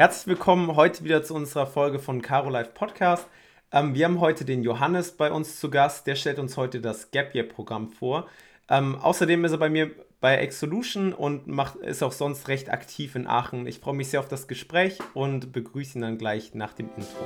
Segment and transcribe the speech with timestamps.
[0.00, 3.26] Herzlich willkommen heute wieder zu unserer Folge von Caro Live Podcast.
[3.72, 6.06] Ähm, wir haben heute den Johannes bei uns zu Gast.
[6.06, 8.28] Der stellt uns heute das Gap Year Programm vor.
[8.70, 9.90] Ähm, außerdem ist er bei mir
[10.20, 13.66] bei Exolution und macht, ist auch sonst recht aktiv in Aachen.
[13.66, 17.24] Ich freue mich sehr auf das Gespräch und begrüße ihn dann gleich nach dem Intro.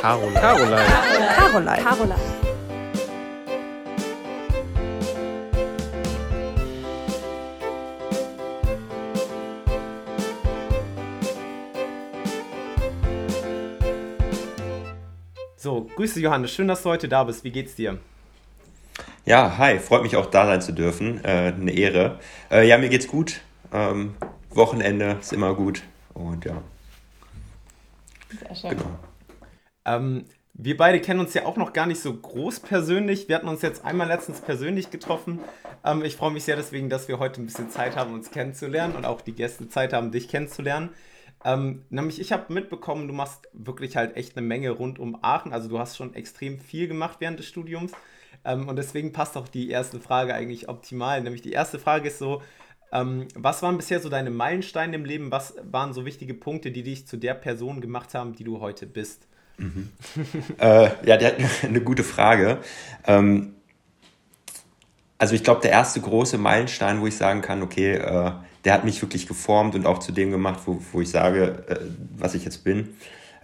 [0.00, 0.34] Caroline.
[0.34, 0.82] Caroline.
[0.82, 1.36] Caroline.
[1.36, 1.82] Caroline.
[1.84, 2.47] Caroline.
[15.60, 17.42] So, Grüße Johannes, schön, dass du heute da bist.
[17.42, 17.98] Wie geht's dir?
[19.24, 21.24] Ja, hi, freut mich auch da sein zu dürfen.
[21.24, 22.20] Äh, eine Ehre.
[22.48, 23.40] Äh, ja, mir geht's gut.
[23.72, 24.14] Ähm,
[24.50, 25.82] Wochenende ist immer gut.
[26.14, 26.62] Und ja.
[28.30, 28.70] Sehr schön.
[28.70, 28.98] Genau.
[29.84, 33.28] Ähm, wir beide kennen uns ja auch noch gar nicht so groß persönlich.
[33.28, 35.40] Wir hatten uns jetzt einmal letztens persönlich getroffen.
[35.84, 38.94] Ähm, ich freue mich sehr deswegen, dass wir heute ein bisschen Zeit haben, uns kennenzulernen
[38.94, 40.90] und auch die Gäste Zeit haben, dich kennenzulernen.
[41.44, 45.52] Ähm, nämlich, ich habe mitbekommen, du machst wirklich halt echt eine Menge rund um Aachen.
[45.52, 47.92] Also du hast schon extrem viel gemacht während des Studiums.
[48.44, 51.22] Ähm, und deswegen passt auch die erste Frage eigentlich optimal.
[51.22, 52.42] Nämlich die erste Frage ist so,
[52.92, 55.30] ähm, was waren bisher so deine Meilensteine im Leben?
[55.30, 58.86] Was waren so wichtige Punkte, die dich zu der Person gemacht haben, die du heute
[58.86, 59.26] bist?
[59.58, 59.90] Mhm.
[60.58, 61.18] äh, ja,
[61.62, 62.58] eine gute Frage.
[63.06, 63.54] Ähm,
[65.18, 68.32] also ich glaube, der erste große Meilenstein, wo ich sagen kann, okay, äh,
[68.64, 71.76] der hat mich wirklich geformt und auch zu dem gemacht, wo, wo ich sage, äh,
[72.16, 72.94] was ich jetzt bin.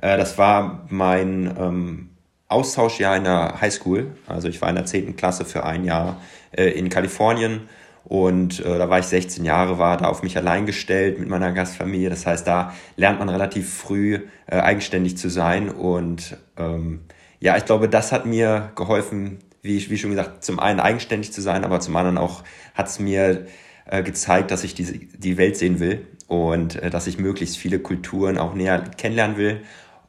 [0.00, 2.10] Äh, das war mein ähm,
[2.48, 4.16] Austauschjahr in der Highschool.
[4.26, 5.16] Also ich war in der 10.
[5.16, 6.20] Klasse für ein Jahr
[6.52, 7.68] äh, in Kalifornien
[8.04, 11.52] und äh, da war ich 16 Jahre, war da auf mich allein gestellt mit meiner
[11.52, 12.10] Gastfamilie.
[12.10, 17.00] Das heißt, da lernt man relativ früh äh, eigenständig zu sein und ähm,
[17.40, 21.40] ja, ich glaube, das hat mir geholfen, wie, wie schon gesagt, zum einen eigenständig zu
[21.40, 23.46] sein, aber zum anderen auch hat es mir
[23.86, 27.78] äh, gezeigt, dass ich die, die Welt sehen will und äh, dass ich möglichst viele
[27.78, 29.62] Kulturen auch näher kennenlernen will.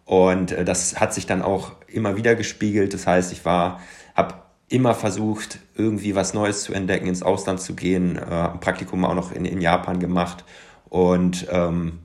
[0.04, 2.94] Und äh, das hat sich dann auch immer wieder gespiegelt.
[2.94, 3.80] Das heißt, ich war,
[4.14, 4.36] habe
[4.68, 9.16] immer versucht, irgendwie was Neues zu entdecken, ins Ausland zu gehen, äh, ein Praktikum auch
[9.16, 10.44] noch in, in Japan gemacht.
[10.90, 12.00] Und ähm,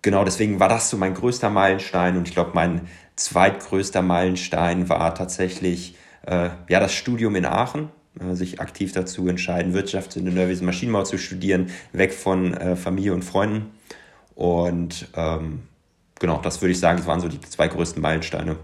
[0.00, 2.16] genau deswegen war das so mein größter Meilenstein.
[2.16, 5.96] Und ich glaube, mein zweitgrößter Meilenstein war tatsächlich
[6.26, 7.90] äh, ja das Studium in Aachen.
[8.34, 13.72] Sich aktiv dazu entscheiden, Wirtschaftsingenieurwesen, Maschinenbau zu studieren, weg von äh, Familie und Freunden.
[14.36, 15.64] Und ähm,
[16.20, 18.56] genau, das würde ich sagen, das waren so die zwei größten Meilensteine.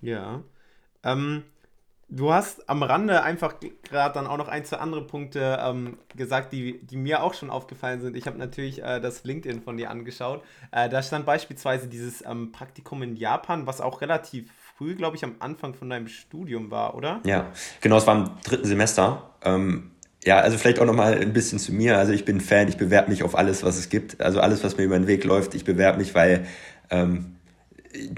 [0.00, 0.42] Ja.
[1.02, 1.44] Ähm,
[2.08, 6.52] du hast am Rande einfach gerade dann auch noch ein, zwei andere Punkte ähm, gesagt,
[6.52, 8.16] die, die mir auch schon aufgefallen sind.
[8.16, 10.42] Ich habe natürlich äh, das LinkedIn von dir angeschaut.
[10.70, 15.24] Äh, da stand beispielsweise dieses ähm, Praktikum in Japan, was auch relativ früh, glaube ich,
[15.24, 17.20] am Anfang von deinem Studium war, oder?
[17.24, 17.46] Ja,
[17.80, 19.30] genau, es war im dritten Semester.
[19.42, 19.90] Ähm,
[20.24, 21.98] ja, also vielleicht auch nochmal ein bisschen zu mir.
[21.98, 24.20] Also ich bin Fan, ich bewerbe mich auf alles, was es gibt.
[24.20, 26.46] Also alles, was mir über den Weg läuft, ich bewerbe mich, weil
[26.90, 27.36] ähm,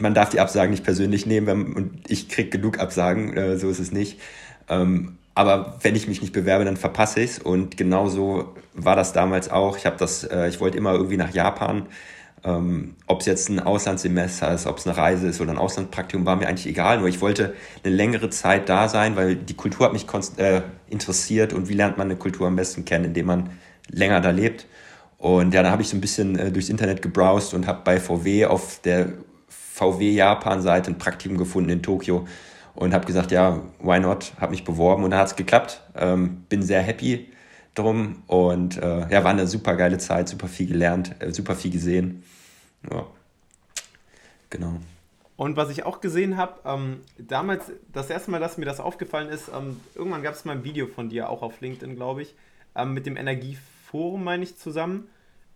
[0.01, 3.69] man darf die Absagen nicht persönlich nehmen wenn, und ich kriege genug Absagen, äh, so
[3.71, 4.21] ist es nicht.
[4.69, 7.39] Ähm, aber wenn ich mich nicht bewerbe, dann verpasse ich es.
[7.39, 9.77] Und genauso war das damals auch.
[9.77, 11.87] Ich äh, ich wollte immer irgendwie nach Japan
[12.45, 16.25] ähm, ob es jetzt ein Auslandssemester ist, ob es eine Reise ist oder ein Auslandspraktikum,
[16.25, 16.99] war mir eigentlich egal.
[16.99, 20.07] Nur ich wollte eine längere Zeit da sein, weil die Kultur hat mich
[20.37, 23.51] äh, interessiert und wie lernt man eine Kultur am besten kennen, indem man
[23.91, 24.67] länger da lebt.
[25.19, 27.99] Und ja, da habe ich so ein bisschen äh, durchs Internet gebrowst und habe bei
[27.99, 29.09] VW auf der
[29.49, 32.27] VW Japan-Seite ein Praktikum gefunden in Tokio
[32.75, 34.33] und habe gesagt, ja, why not?
[34.41, 35.83] Habe mich beworben und da hat es geklappt.
[35.97, 37.29] Ähm, bin sehr happy
[37.79, 41.71] drum und äh, ja, war eine super geile Zeit, super viel gelernt, äh, super viel
[41.71, 42.23] gesehen.
[42.91, 43.07] Ja,
[44.51, 44.81] genau.
[45.37, 49.29] Und was ich auch gesehen habe, ähm, damals, das erste Mal, dass mir das aufgefallen
[49.29, 52.35] ist, ähm, irgendwann gab es mal ein Video von dir, auch auf LinkedIn, glaube ich,
[52.75, 55.09] ähm, mit dem Energieforum, meine ich, zusammen.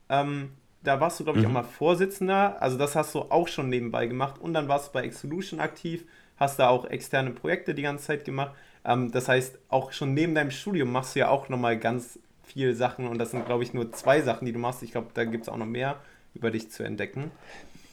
[0.08, 0.50] Ähm,
[0.84, 1.50] da warst du, glaube ich, mhm.
[1.50, 2.60] auch mal Vorsitzender.
[2.60, 4.40] Also das hast du auch schon nebenbei gemacht.
[4.40, 6.04] Und dann warst du bei Exolution aktiv,
[6.36, 8.52] hast da auch externe Projekte die ganze Zeit gemacht.
[8.84, 12.74] Ähm, das heißt, auch schon neben deinem Studium machst du ja auch nochmal ganz viele
[12.74, 14.82] Sachen und das sind, glaube ich, nur zwei Sachen, die du machst.
[14.82, 15.96] Ich glaube, da gibt es auch noch mehr
[16.34, 17.30] über dich zu entdecken.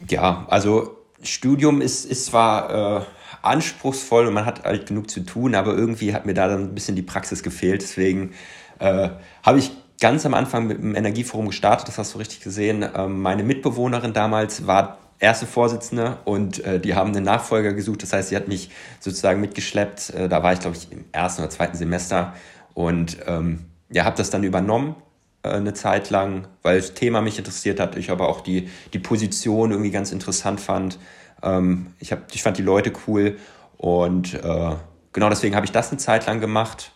[0.07, 3.05] Ja, also Studium ist, ist zwar äh,
[3.41, 6.75] anspruchsvoll und man hat halt genug zu tun, aber irgendwie hat mir da dann ein
[6.75, 7.81] bisschen die Praxis gefehlt.
[7.81, 8.31] Deswegen
[8.79, 9.09] äh,
[9.43, 12.87] habe ich ganz am Anfang mit dem Energieforum gestartet, das hast du richtig gesehen.
[12.95, 18.03] Ähm, meine Mitbewohnerin damals war erste Vorsitzende und äh, die haben einen Nachfolger gesucht.
[18.03, 18.69] Das heißt, sie hat mich
[18.99, 20.11] sozusagen mitgeschleppt.
[20.11, 22.33] Äh, da war ich, glaube ich, im ersten oder zweiten Semester
[22.73, 24.95] und ähm, ja, habe das dann übernommen
[25.43, 27.97] äh, eine Zeit lang, weil das Thema mich interessiert hat.
[27.97, 30.99] Ich aber auch die, die Position irgendwie ganz interessant fand.
[31.43, 33.37] Ähm, ich, hab, ich fand die Leute cool
[33.77, 34.75] und äh,
[35.11, 36.91] genau deswegen habe ich das eine Zeit lang gemacht.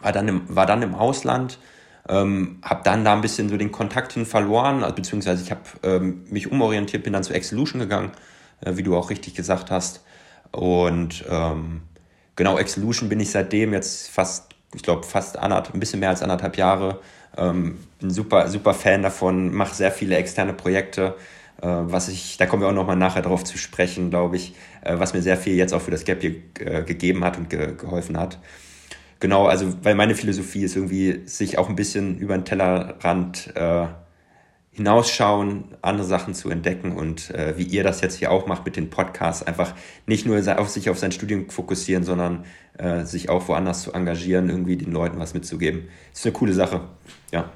[0.00, 1.58] War dann im, war dann im Ausland
[2.08, 5.60] Ähm, habe dann da ein bisschen so den Kontakt hin verloren, also, beziehungsweise ich habe
[5.82, 8.12] ähm, mich umorientiert, bin dann zu Exelution gegangen,
[8.64, 10.04] äh, wie du auch richtig gesagt hast.
[10.50, 11.82] Und ähm,
[12.36, 16.22] genau, Exelution bin ich seitdem jetzt fast, ich glaube, fast anderthalb, ein bisschen mehr als
[16.22, 17.00] anderthalb Jahre.
[17.36, 21.14] Ähm, bin super, super Fan davon, mache sehr viele externe Projekte,
[21.60, 24.98] äh, was ich, da kommen wir auch nochmal nachher darauf zu sprechen, glaube ich, äh,
[24.98, 27.74] was mir sehr viel jetzt auch für das Gap hier äh, gegeben hat und ge
[27.76, 28.38] geholfen hat.
[29.20, 33.86] Genau, also weil meine Philosophie ist irgendwie, sich auch ein bisschen über den Tellerrand äh,
[34.70, 38.76] hinausschauen, andere Sachen zu entdecken und äh, wie ihr das jetzt hier auch macht mit
[38.76, 39.74] den Podcasts, einfach
[40.06, 42.44] nicht nur auf sich auf sein Studium fokussieren, sondern
[42.78, 45.88] äh, sich auch woanders zu engagieren, irgendwie den Leuten was mitzugeben.
[46.12, 46.82] Ist eine coole Sache,
[47.32, 47.50] ja.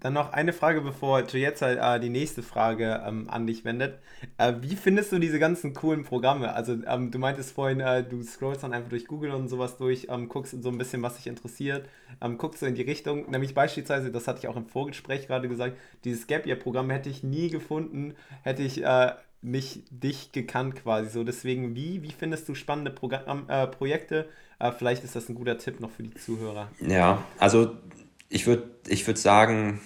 [0.00, 3.98] Dann noch eine Frage, bevor jetzt halt, äh, die nächste Frage ähm, an dich wendet.
[4.36, 6.54] Äh, wie findest du diese ganzen coolen Programme?
[6.54, 10.06] Also ähm, du meintest vorhin, äh, du scrollst dann einfach durch Google und sowas durch,
[10.10, 11.88] ähm, guckst so ein bisschen, was dich interessiert,
[12.20, 13.30] ähm, guckst so in die Richtung.
[13.30, 17.08] Nämlich beispielsweise, das hatte ich auch im Vorgespräch gerade gesagt, dieses Gap Year Programm hätte
[17.08, 19.12] ich nie gefunden, hätte ich äh,
[19.42, 21.24] nicht dich gekannt quasi so.
[21.24, 24.28] Deswegen, wie, wie findest du spannende Programm, äh, Projekte?
[24.58, 26.68] Äh, vielleicht ist das ein guter Tipp noch für die Zuhörer.
[26.80, 27.76] Ja, also
[28.28, 29.80] ich würde ich würd sagen,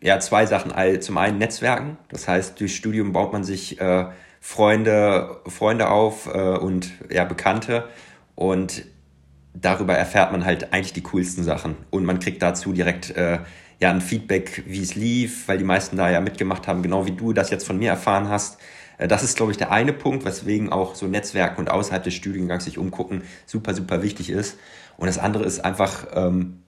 [0.00, 0.72] ja, zwei Sachen.
[1.00, 1.98] Zum einen Netzwerken.
[2.08, 4.06] Das heißt, durch Studium baut man sich äh,
[4.40, 7.88] Freunde, Freunde auf äh, und ja, Bekannte.
[8.34, 8.84] Und
[9.54, 11.76] darüber erfährt man halt eigentlich die coolsten Sachen.
[11.90, 13.40] Und man kriegt dazu direkt äh,
[13.80, 17.12] ja, ein Feedback, wie es lief, weil die meisten da ja mitgemacht haben, genau wie
[17.12, 18.58] du das jetzt von mir erfahren hast.
[18.98, 22.14] Äh, das ist, glaube ich, der eine Punkt, weswegen auch so Netzwerken und außerhalb des
[22.14, 24.58] Studiengangs sich umgucken super, super wichtig ist.
[24.96, 26.62] Und das andere ist einfach, ähm,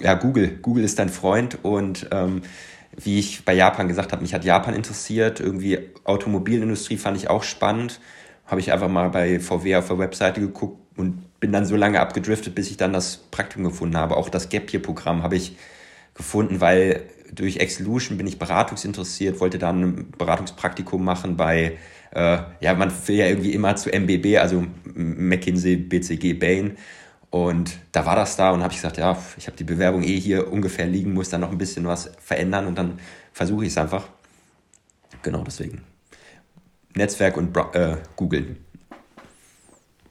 [0.00, 0.58] ja, Google.
[0.62, 2.42] Google ist dein Freund und ähm,
[2.96, 5.40] wie ich bei Japan gesagt habe, mich hat Japan interessiert.
[5.40, 8.00] Irgendwie Automobilindustrie fand ich auch spannend.
[8.46, 12.00] Habe ich einfach mal bei VW auf der Webseite geguckt und bin dann so lange
[12.00, 14.16] abgedriftet, bis ich dann das Praktikum gefunden habe.
[14.16, 15.56] Auch das Gap Year Programm habe ich
[16.14, 17.02] gefunden, weil
[17.32, 21.78] durch Exelution bin ich beratungsinteressiert, wollte dann ein Beratungspraktikum machen bei,
[22.12, 24.64] äh, ja, man will ja irgendwie immer zu MBB, also
[24.94, 26.76] McKinsey, BCG, Bain.
[27.34, 30.20] Und da war das da und habe ich gesagt, ja, ich habe die Bewerbung eh
[30.20, 33.00] hier ungefähr liegen, muss dann noch ein bisschen was verändern und dann
[33.32, 34.06] versuche ich es einfach.
[35.22, 35.82] Genau deswegen.
[36.94, 38.54] Netzwerk und äh, Google.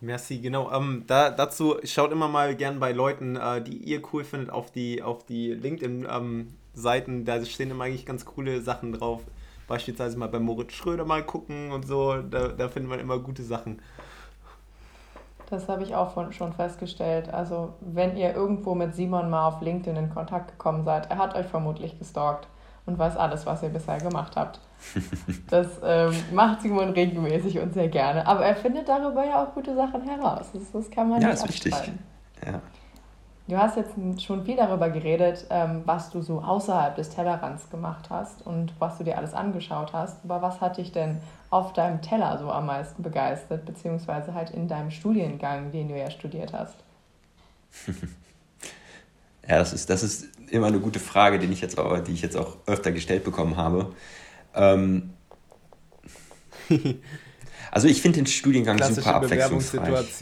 [0.01, 0.69] Merci, genau.
[0.73, 4.69] Ähm, da, dazu schaut immer mal gern bei Leuten, äh, die ihr cool findet, auf
[4.69, 7.19] die, auf die LinkedIn-Seiten.
[7.19, 9.21] Ähm, da stehen immer eigentlich ganz coole Sachen drauf.
[9.69, 12.17] Beispielsweise mal bei Moritz Schröder mal gucken und so.
[12.17, 13.79] Da, da findet man immer gute Sachen.
[15.53, 17.31] Das habe ich auch schon festgestellt.
[17.31, 21.35] Also, wenn ihr irgendwo mit Simon mal auf LinkedIn in Kontakt gekommen seid, er hat
[21.35, 22.47] euch vermutlich gestalkt
[22.87, 24.59] und weiß alles, was ihr bisher gemacht habt.
[25.49, 28.25] Das ähm, macht Simon regelmäßig und sehr gerne.
[28.25, 30.47] Aber er findet darüber ja auch gute Sachen heraus.
[30.51, 31.73] Das, das kann man ja, nicht ist wichtig.
[32.43, 32.59] Ja.
[33.47, 38.09] Du hast jetzt schon viel darüber geredet, ähm, was du so außerhalb des Tellerrands gemacht
[38.09, 40.23] hast und was du dir alles angeschaut hast.
[40.23, 41.19] Aber was hat dich denn
[41.53, 46.09] auf deinem Teller so am meisten begeistert, beziehungsweise halt in deinem Studiengang, den du ja
[46.09, 46.75] studiert hast?
[49.47, 52.23] ja, das ist, das ist immer eine gute Frage, die ich jetzt auch, die ich
[52.23, 53.93] jetzt auch öfter gestellt bekommen habe.
[54.55, 55.11] Ähm
[57.71, 60.19] also ich finde den Studiengang Klassische super abwechslungsreich.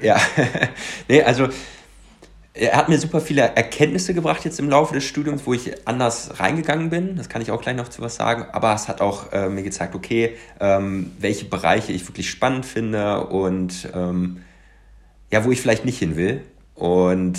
[0.00, 0.18] Ja,
[1.08, 1.48] nee, also
[2.54, 6.38] er hat mir super viele Erkenntnisse gebracht jetzt im Laufe des Studiums, wo ich anders
[6.38, 7.16] reingegangen bin.
[7.16, 8.44] Das kann ich auch gleich noch zu was sagen.
[8.52, 13.26] Aber es hat auch äh, mir gezeigt, okay, ähm, welche Bereiche ich wirklich spannend finde
[13.26, 14.42] und ähm,
[15.30, 16.42] ja, wo ich vielleicht nicht hin will.
[16.74, 17.38] Und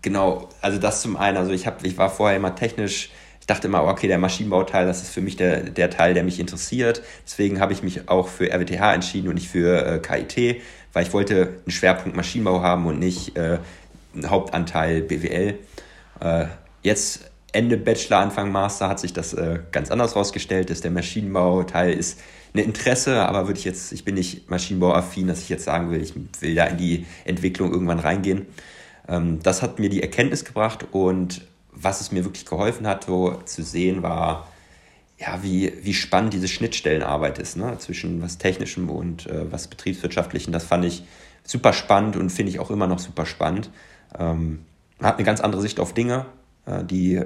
[0.00, 1.36] genau, also das zum einen.
[1.36, 5.02] Also ich, hab, ich war vorher immer technisch, ich dachte immer, okay, der Maschinenbauteil, das
[5.02, 7.02] ist für mich der, der Teil, der mich interessiert.
[7.26, 11.12] Deswegen habe ich mich auch für RWTH entschieden und nicht für äh, KIT, weil ich
[11.12, 13.58] wollte einen Schwerpunkt Maschinenbau haben und nicht äh,
[14.26, 15.58] Hauptanteil BWL.
[16.20, 16.46] Äh,
[16.82, 21.92] jetzt Ende Bachelor, Anfang Master hat sich das äh, ganz anders rausgestellt, dass der Maschinenbauteil
[21.92, 22.20] ist
[22.52, 26.02] ein Interesse, aber würde ich jetzt, ich bin nicht Maschinenbauaffin, dass ich jetzt sagen will,
[26.02, 28.46] ich will da in die Entwicklung irgendwann reingehen.
[29.08, 31.42] Ähm, das hat mir die Erkenntnis gebracht und
[31.72, 34.48] was es mir wirklich geholfen hat, so zu sehen, war,
[35.18, 37.76] ja, wie, wie spannend diese Schnittstellenarbeit ist, ne?
[37.78, 40.52] zwischen was Technischem und äh, was Betriebswirtschaftlichem.
[40.52, 41.04] Das fand ich
[41.44, 43.70] super spannend und finde ich auch immer noch super spannend.
[44.18, 44.64] Ähm,
[45.02, 46.26] hat eine ganz andere Sicht auf Dinge,
[46.66, 47.22] äh, die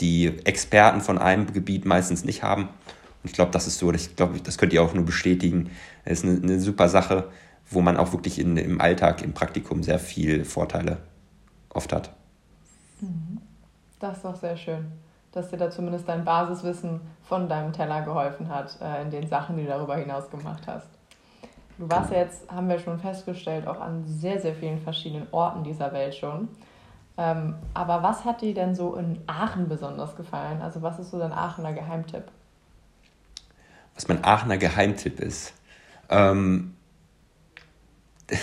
[0.00, 2.62] die Experten von einem Gebiet meistens nicht haben.
[2.62, 5.70] Und ich glaube, das ist so, ich glaube, das könnt ihr auch nur bestätigen.
[6.04, 7.28] Es ist eine, eine, super Sache,
[7.70, 10.98] wo man auch wirklich in, im Alltag, im Praktikum sehr viel Vorteile
[11.70, 12.10] oft hat.
[13.00, 13.40] Mhm.
[13.98, 14.92] Das ist doch sehr schön,
[15.32, 19.56] dass dir da zumindest dein Basiswissen von deinem Teller geholfen hat, äh, in den Sachen,
[19.56, 20.88] die du darüber hinaus gemacht hast.
[21.78, 25.62] Du warst ja jetzt, haben wir schon festgestellt, auch an sehr, sehr vielen verschiedenen Orten
[25.62, 26.48] dieser Welt schon.
[27.18, 30.60] Ähm, aber was hat dir denn so in Aachen besonders gefallen?
[30.62, 32.24] Also was ist so dein Aachener Geheimtipp?
[33.94, 35.54] Was mein Aachener Geheimtipp ist?
[36.10, 36.74] Ähm,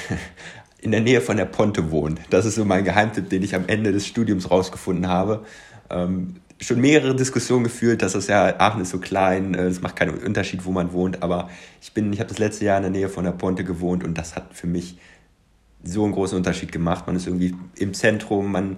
[0.79, 2.19] in der Nähe von der Ponte wohnen.
[2.29, 5.45] Das ist so mein Geheimtipp, den ich am Ende des Studiums rausgefunden habe.
[5.89, 9.95] Ähm, schon mehrere Diskussionen geführt, dass das ja, Aachen ist so klein, äh, es macht
[9.95, 11.49] keinen Unterschied, wo man wohnt, aber
[11.81, 14.17] ich bin, ich habe das letzte Jahr in der Nähe von der Ponte gewohnt und
[14.17, 14.97] das hat für mich
[15.83, 17.05] so einen großen Unterschied gemacht.
[17.07, 18.77] Man ist irgendwie im Zentrum, man,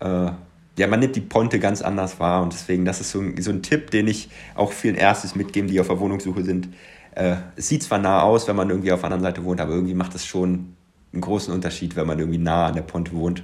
[0.00, 0.30] äh,
[0.76, 3.50] ja, man nimmt die Ponte ganz anders wahr und deswegen, das ist so ein, so
[3.50, 6.68] ein Tipp, den ich auch vielen Erstes mitgeben, die auf der Wohnungssuche sind.
[7.14, 9.72] Äh, es sieht zwar nah aus, wenn man irgendwie auf der anderen Seite wohnt, aber
[9.72, 10.76] irgendwie macht es schon
[11.12, 13.42] einen großen Unterschied, wenn man irgendwie nah an der Ponte wohnt.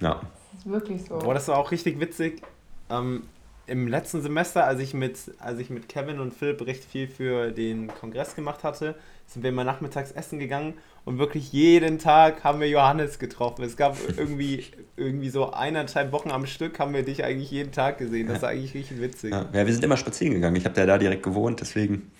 [0.00, 0.20] Ja.
[0.64, 1.18] Das ist wirklich so.
[1.18, 2.40] Boah, das war auch richtig witzig.
[2.88, 3.24] Ähm,
[3.66, 7.50] Im letzten Semester, als ich, mit, als ich mit Kevin und Philipp recht viel für
[7.50, 8.94] den Kongress gemacht hatte,
[9.26, 13.64] sind wir mal nachmittags essen gegangen und wirklich jeden Tag haben wir Johannes getroffen.
[13.64, 14.64] Es gab irgendwie,
[14.96, 18.28] irgendwie so eineinhalb Wochen am Stück haben wir dich eigentlich jeden Tag gesehen.
[18.28, 19.32] Das war eigentlich richtig witzig.
[19.32, 20.54] Ja, ja wir sind immer spazieren gegangen.
[20.54, 22.12] Ich habe ja da direkt gewohnt, deswegen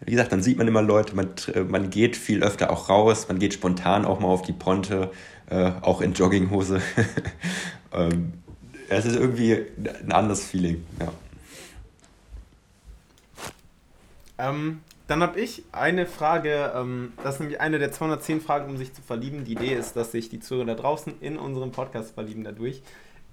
[0.00, 1.30] wie gesagt, dann sieht man immer Leute, man,
[1.68, 5.10] man geht viel öfter auch raus, man geht spontan auch mal auf die Ponte,
[5.50, 6.80] äh, auch in Jogginghose.
[7.92, 8.32] ähm,
[8.88, 11.12] es ist irgendwie ein anderes Feeling, ja.
[14.38, 18.76] Ähm, dann habe ich eine Frage, ähm, das ist nämlich eine der 210 Fragen, um
[18.76, 19.44] sich zu verlieben.
[19.44, 22.82] Die Idee ist, dass sich die Zuhörer da draußen in unserem Podcast verlieben dadurch.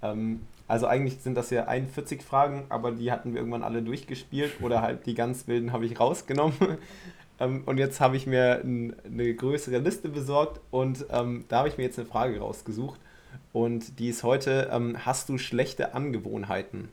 [0.01, 4.53] Ähm, also eigentlich sind das ja 41 Fragen, aber die hatten wir irgendwann alle durchgespielt
[4.61, 6.55] oder halt die ganz wilden habe ich rausgenommen.
[7.39, 11.67] Ähm, und jetzt habe ich mir ein, eine größere Liste besorgt und ähm, da habe
[11.67, 12.99] ich mir jetzt eine Frage rausgesucht.
[13.51, 16.89] Und die ist heute, ähm, hast du schlechte Angewohnheiten?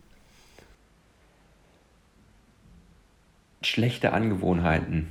[3.63, 5.09] Schlechte Angewohnheiten.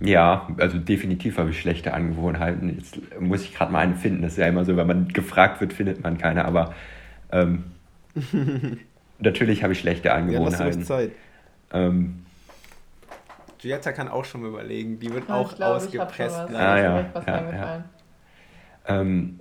[0.00, 2.76] Ja, also definitiv habe ich schlechte Angewohnheiten.
[2.76, 4.22] Jetzt muss ich gerade mal eine finden.
[4.22, 6.44] Das ist ja immer so, wenn man gefragt wird, findet man keine.
[6.44, 6.74] Aber
[7.30, 7.64] ähm,
[9.18, 10.80] natürlich habe ich schlechte Angewohnheiten.
[10.80, 11.12] Ja, Zeit.
[11.72, 12.24] Ähm,
[13.62, 14.98] Giulietta kann auch schon mal überlegen.
[14.98, 16.36] Die wird ja, auch glaube, ausgepresst.
[16.36, 17.84] Ah, ja, was ja, ja.
[18.88, 19.38] Ähm,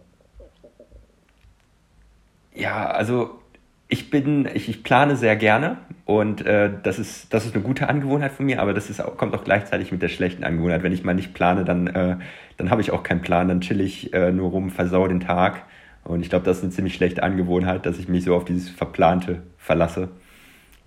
[2.53, 3.39] ja, also
[3.87, 7.89] ich bin, ich, ich plane sehr gerne und äh, das, ist, das ist eine gute
[7.89, 10.83] Angewohnheit von mir, aber das ist auch, kommt auch gleichzeitig mit der schlechten Angewohnheit.
[10.83, 12.17] Wenn ich mal nicht plane, dann, äh,
[12.57, 15.63] dann habe ich auch keinen Plan, dann chill ich äh, nur rum, versau den Tag
[16.03, 18.69] und ich glaube, das ist eine ziemlich schlechte Angewohnheit, dass ich mich so auf dieses
[18.69, 20.09] Verplante verlasse.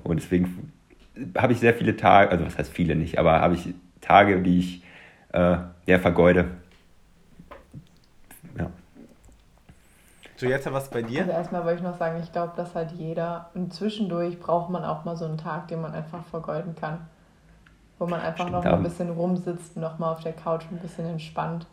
[0.03, 0.73] Und deswegen
[1.37, 4.59] habe ich sehr viele Tage, also was heißt viele nicht, aber habe ich Tage, die
[4.59, 4.83] ich
[5.33, 5.57] äh,
[5.87, 6.47] ja, vergeude.
[8.59, 8.71] Ja.
[10.39, 11.21] Julietta, was bei dir?
[11.21, 14.85] Also erstmal wollte ich noch sagen, ich glaube, dass halt jeder, und zwischendurch braucht man
[14.85, 17.07] auch mal so einen Tag, den man einfach vergeuden kann.
[17.99, 20.79] Wo man einfach Stimmt, noch mal ein bisschen rumsitzt, noch mal auf der Couch ein
[20.79, 21.67] bisschen entspannt.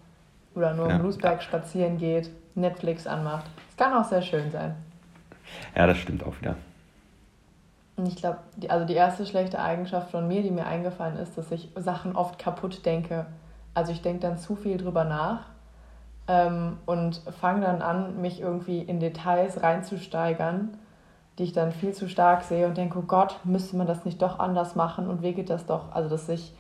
[0.53, 0.95] Oder nur ja.
[0.95, 3.45] im Bluesberg spazieren geht Netflix anmacht.
[3.69, 4.75] Es kann auch sehr schön sein.
[5.75, 6.55] Ja, das stimmt auch wieder.
[7.97, 11.51] Ich glaube, die, also die erste schlechte Eigenschaft von mir, die mir eingefallen ist, dass
[11.51, 13.25] ich Sachen oft kaputt denke.
[13.73, 15.45] Also ich denke dann zu viel drüber nach
[16.27, 20.77] ähm, und fange dann an, mich irgendwie in Details reinzusteigern,
[21.37, 24.21] die ich dann viel zu stark sehe und denke, oh Gott, müsste man das nicht
[24.21, 25.91] doch anders machen und wie geht das doch?
[25.91, 26.53] Also dass ich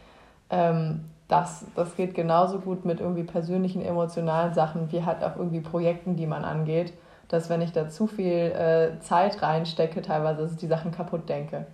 [0.49, 5.61] ähm, das, das geht genauso gut mit irgendwie persönlichen, emotionalen Sachen wie halt auch irgendwie
[5.61, 6.93] Projekten, die man angeht,
[7.31, 11.29] dass wenn ich da zu viel äh, Zeit reinstecke, teilweise, dass ich die Sachen kaputt
[11.29, 11.65] denke.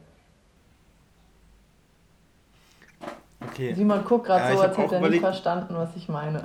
[3.42, 3.74] Okay.
[3.74, 6.44] Simon guckt gerade ja, so, als hätte er nicht verstanden, was ich meine.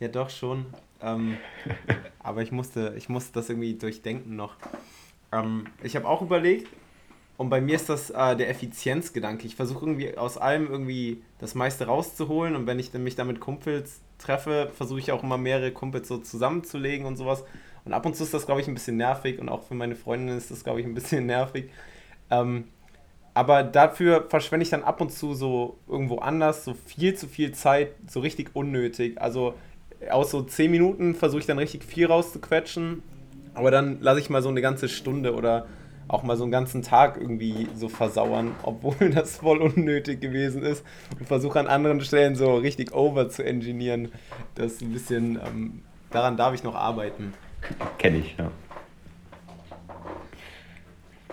[0.00, 0.66] Ja, doch schon.
[1.00, 1.36] Ähm,
[2.22, 4.56] aber ich musste, ich musste das irgendwie durchdenken noch.
[5.30, 6.68] Ähm, ich habe auch überlegt,
[7.36, 9.46] und bei mir ist das äh, der Effizienzgedanke.
[9.46, 12.54] Ich versuche irgendwie aus allem irgendwie das meiste rauszuholen.
[12.54, 16.18] Und wenn ich mich dann mit Kumpels treffe, versuche ich auch immer mehrere Kumpels so
[16.18, 17.44] zusammenzulegen und sowas.
[17.84, 19.38] Und ab und zu ist das, glaube ich, ein bisschen nervig.
[19.38, 21.70] Und auch für meine Freundin ist das, glaube ich, ein bisschen nervig.
[22.30, 22.64] Ähm,
[23.34, 27.52] aber dafür verschwende ich dann ab und zu so irgendwo anders so viel zu viel
[27.52, 29.20] Zeit, so richtig unnötig.
[29.20, 29.54] Also
[30.10, 33.02] aus so 10 Minuten versuche ich dann richtig viel rauszuquetschen.
[33.54, 35.66] Aber dann lasse ich mal so eine ganze Stunde oder
[36.12, 40.84] auch mal so einen ganzen Tag irgendwie so versauern, obwohl das voll unnötig gewesen ist.
[41.18, 44.12] Und versuche an anderen Stellen so richtig over zu engineeren.
[44.54, 47.32] Das ein bisschen, ähm, daran darf ich noch arbeiten.
[47.98, 48.50] Kenne ich, ja.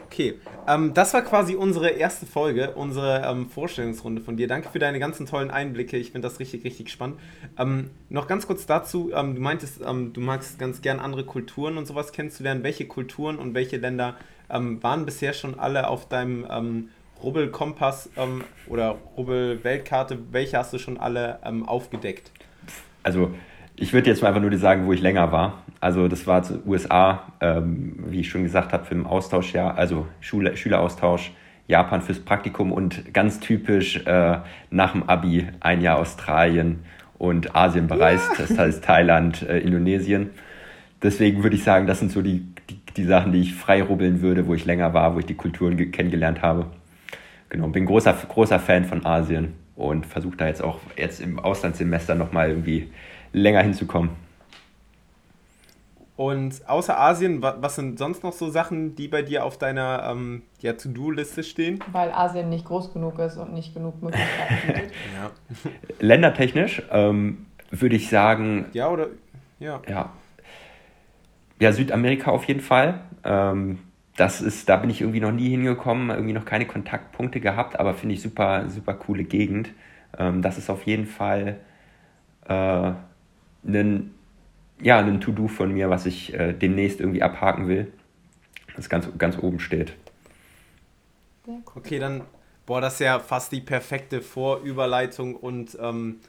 [0.05, 4.47] Okay, ähm, das war quasi unsere erste Folge, unsere ähm, Vorstellungsrunde von dir.
[4.47, 5.97] Danke für deine ganzen tollen Einblicke.
[5.97, 7.19] Ich finde das richtig, richtig spannend.
[7.57, 11.77] Ähm, noch ganz kurz dazu: ähm, Du meintest, ähm, du magst ganz gern andere Kulturen
[11.77, 12.63] und sowas kennenzulernen.
[12.63, 14.17] Welche Kulturen und welche Länder
[14.49, 16.89] ähm, waren bisher schon alle auf deinem ähm,
[17.23, 20.19] Rubbel-Kompass ähm, oder Rubbel-Weltkarte?
[20.31, 22.31] Welche hast du schon alle ähm, aufgedeckt?
[23.03, 23.31] Also,
[23.75, 25.63] ich würde jetzt mal einfach nur sagen, wo ich länger war.
[25.79, 29.73] Also das war zu USA, ähm, wie ich schon gesagt habe, für den Austausch, ja,
[29.73, 31.31] also Schule, Schüleraustausch,
[31.67, 34.39] Japan fürs Praktikum und ganz typisch äh,
[34.69, 36.83] nach dem Abi ein Jahr Australien
[37.17, 38.45] und Asien bereist, ja.
[38.45, 40.31] das heißt Thailand, äh, Indonesien.
[41.01, 44.21] Deswegen würde ich sagen, das sind so die, die, die Sachen, die ich frei rubbeln
[44.21, 46.67] würde, wo ich länger war, wo ich die Kulturen kennengelernt habe.
[47.47, 52.15] Genau, bin großer, großer Fan von Asien und versuche da jetzt auch jetzt im Auslandssemester
[52.15, 52.91] nochmal irgendwie
[53.31, 54.11] länger hinzukommen.
[56.17, 60.41] Und außer Asien, was sind sonst noch so Sachen, die bei dir auf deiner ähm,
[60.59, 61.79] ja, To-Do-Liste stehen?
[61.93, 64.91] Weil Asien nicht groß genug ist und nicht genug Möglichkeiten bietet.
[65.15, 65.31] ja.
[66.01, 68.65] Ländertechnisch ähm, würde ich sagen.
[68.73, 69.07] Ja, oder?
[69.59, 69.81] Ja.
[69.87, 70.11] Ja,
[71.59, 73.01] ja Südamerika auf jeden Fall.
[73.23, 73.79] Ähm,
[74.15, 77.93] das ist, da bin ich irgendwie noch nie hingekommen, irgendwie noch keine Kontaktpunkte gehabt, aber
[77.93, 79.69] finde ich super, super coole Gegend.
[80.17, 81.59] Ähm, das ist auf jeden Fall
[82.47, 82.91] äh,
[83.65, 84.13] ein,
[84.81, 87.91] ja, To-Do von mir, was ich äh, demnächst irgendwie abhaken will.
[88.75, 89.93] Das ganz, ganz oben steht.
[91.75, 92.21] Okay, dann,
[92.65, 96.19] boah, das ist ja fast die perfekte Vorüberleitung und ähm,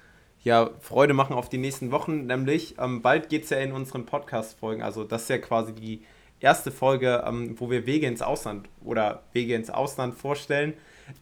[0.42, 2.26] ja, Freude machen auf die nächsten Wochen.
[2.26, 6.02] Nämlich, ähm, bald geht es ja in unseren Podcast-Folgen, also das ist ja quasi die
[6.40, 10.74] erste Folge, ähm, wo wir Wege ins Ausland oder Wege ins Ausland vorstellen.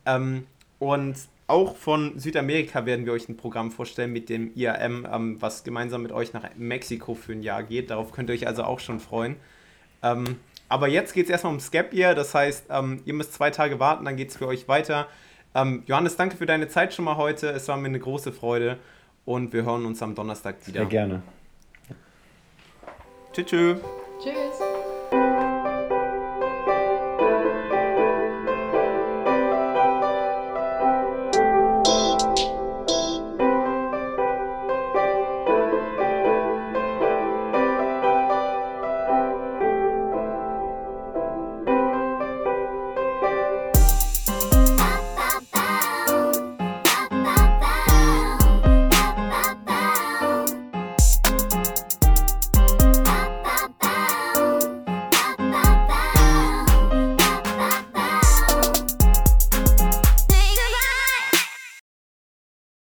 [0.07, 0.47] Ähm,
[0.79, 1.17] und
[1.49, 6.03] auch von Südamerika werden wir euch ein Programm vorstellen mit dem IAM, ähm, was gemeinsam
[6.03, 7.91] mit euch nach Mexiko für ein Jahr geht.
[7.91, 9.37] Darauf könnt ihr euch also auch schon freuen.
[10.03, 10.37] Ähm,
[10.69, 13.81] aber jetzt geht es erstmal um Scap Year, das heißt, ähm, ihr müsst zwei Tage
[13.81, 15.09] warten, dann geht es für euch weiter.
[15.87, 17.49] Johannes, danke für deine Zeit schon mal heute.
[17.49, 18.79] Es war mir eine große Freude
[19.29, 20.81] und wir hören uns am Donnerstag wieder.
[20.81, 21.23] Sehr gerne.
[23.35, 23.79] Tschüss.
[24.23, 24.68] Tschüss.